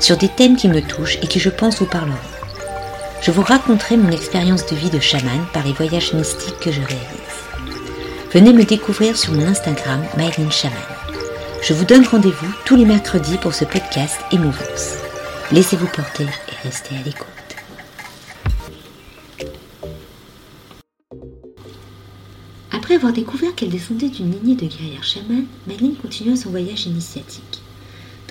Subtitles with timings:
[0.00, 2.16] sur des thèmes qui me touchent et qui je pense vous parleront.
[3.22, 6.80] Je vous raconterai mon expérience de vie de chaman par les voyages mystiques que je
[6.80, 7.40] réalise.
[8.32, 10.78] Venez me découvrir sur mon Instagram, Myline Chaman.
[11.62, 14.94] Je vous donne rendez-vous tous les mercredis pour ce podcast Émouvance.
[15.52, 17.26] Laissez-vous porter et restez à l'écoute.
[22.72, 27.60] Après avoir découvert qu'elle descendait d'une lignée de guerrières chamanes, Myline continua son voyage initiatique.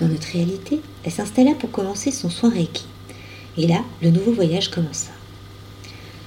[0.00, 2.86] Dans notre réalité, elle s'installa pour commencer son soin Reiki.
[3.58, 5.10] Et là, le nouveau voyage commença.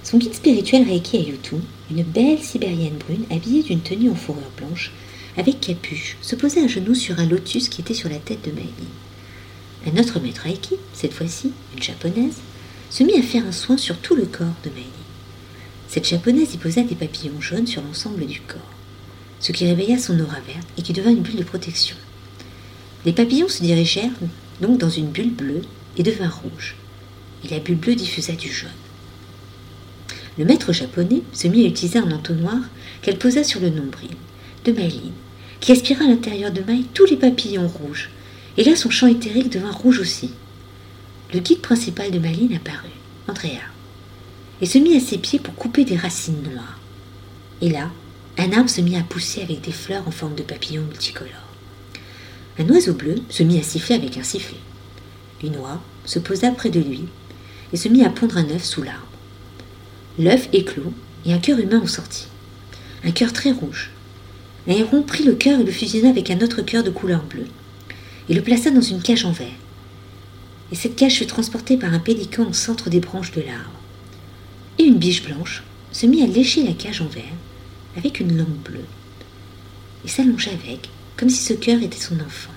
[0.03, 1.55] Son guide spirituel Reiki Ayutu,
[1.89, 4.91] une belle sibérienne brune habillée d'une tenue en fourrure blanche,
[5.37, 8.51] avec capuche, se posait à genoux sur un lotus qui était sur la tête de
[8.51, 8.71] Maïli.
[9.87, 12.41] Un autre maître Reiki, cette fois-ci une japonaise,
[12.91, 14.89] se mit à faire un soin sur tout le corps de Maïli.
[15.87, 18.61] Cette japonaise y posa des papillons jaunes sur l'ensemble du corps,
[19.39, 21.95] ce qui réveilla son aura verte et qui devint une bulle de protection.
[23.05, 24.11] Les papillons se dirigèrent
[24.61, 25.61] donc dans une bulle bleue
[25.97, 26.75] et devinrent rouges,
[27.43, 28.69] et la bulle bleue diffusa du jaune.
[30.37, 32.59] Le maître japonais se mit à utiliser un entonnoir
[33.01, 34.11] qu'elle posa sur le nombril
[34.65, 35.11] de Maïline,
[35.59, 38.09] qui aspira à l'intérieur de Maï tous les papillons rouges,
[38.57, 40.31] et là son champ éthérique devint rouge aussi.
[41.33, 42.89] Le guide principal de Maïline apparut,
[43.27, 43.59] Andrea,
[44.61, 46.79] et se mit à ses pieds pour couper des racines noires.
[47.61, 47.91] Et là,
[48.37, 51.52] un arbre se mit à pousser avec des fleurs en forme de papillons multicolores.
[52.59, 54.59] Un oiseau bleu se mit à siffler avec un sifflet.
[55.43, 57.05] Une oie se posa près de lui
[57.71, 59.07] et se mit à pondre un œuf sous l'arbre.
[60.19, 60.93] L'œuf éclos
[61.25, 62.27] et un cœur humain en sortit.
[63.03, 63.89] Un cœur très rouge.
[64.67, 67.47] Un héron prit le cœur et le fusionna avec un autre cœur de couleur bleue
[68.29, 69.47] et le plaça dans une cage en verre.
[70.71, 73.79] Et cette cage fut transportée par un pélican au centre des branches de l'arbre.
[74.77, 77.23] Et une biche blanche se mit à lécher la cage en verre
[77.97, 78.85] avec une langue bleue
[80.05, 82.51] et s'allongea avec comme si ce cœur était son enfant.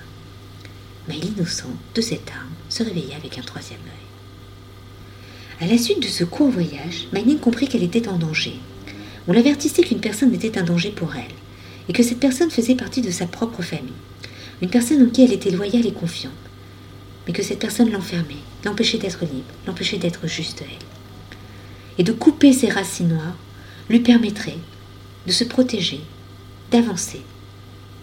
[1.07, 5.65] Mais l'innocent de cette âme se réveilla avec un troisième œil.
[5.65, 8.53] À la suite de ce court voyage, Maïline comprit qu'elle était en danger.
[9.27, 11.33] On l'avertissait qu'une personne était un danger pour elle,
[11.89, 13.93] et que cette personne faisait partie de sa propre famille,
[14.61, 16.31] une personne en qui elle était loyale et confiante,
[17.25, 18.35] mais que cette personne l'enfermait,
[18.65, 20.85] l'empêchait d'être libre, l'empêchait d'être juste elle.
[21.97, 23.37] Et de couper ses racines noires
[23.89, 24.57] lui permettrait
[25.25, 26.01] de se protéger,
[26.71, 27.21] d'avancer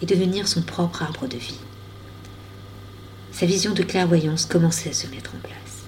[0.01, 1.59] et devenir son propre arbre de vie.
[3.31, 5.83] Sa vision de clairvoyance commençait à se mettre en place.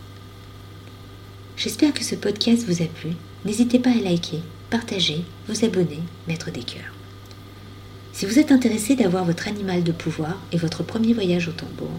[1.56, 3.12] J'espère que ce podcast vous a plu.
[3.46, 6.94] N'hésitez pas à liker, partager, vous abonner, mettre des cœurs.
[8.14, 11.92] Si vous êtes intéressé d'avoir votre animal de pouvoir et votre premier voyage au tambour,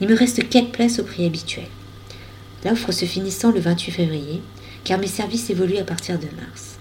[0.00, 1.68] il me reste 4 places au prix habituel.
[2.64, 4.40] L'offre se finissant le 28 février,
[4.84, 6.78] car mes services évoluent à partir de mars.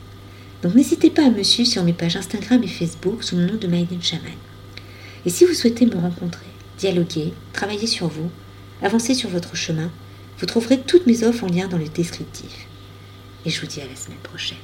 [0.61, 3.55] Donc n'hésitez pas à me suivre sur mes pages Instagram et Facebook sous le nom
[3.55, 4.31] de Maïden Shaman.
[5.25, 6.45] Et si vous souhaitez me rencontrer,
[6.77, 8.29] dialoguer, travailler sur vous,
[8.81, 9.91] avancer sur votre chemin,
[10.39, 12.67] vous trouverez toutes mes offres en lien dans le descriptif.
[13.45, 14.57] Et je vous dis à la semaine prochaine.